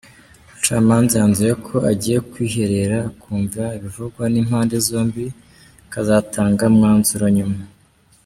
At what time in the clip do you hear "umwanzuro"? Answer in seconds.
6.71-7.25